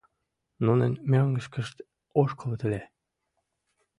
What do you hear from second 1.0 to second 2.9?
мӧҥгышкышт ошкылыт ыле.